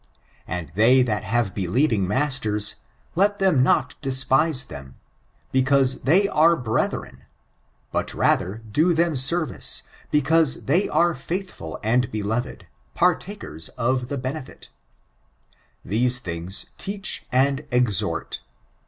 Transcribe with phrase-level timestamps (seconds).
[0.47, 2.77] And they that have beliering masters,
[3.13, 4.95] let ihem not deapiae diem,
[5.51, 7.19] because they are breduren,
[7.91, 12.63] but rather do them service, because they are faithful and belofed—
[12.95, 14.69] partakers of the benefit
[15.85, 18.41] These dungs teach and exhort.